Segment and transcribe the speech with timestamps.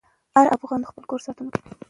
[0.35, 1.71] هر افغان د خپل کور ساتونکی دی.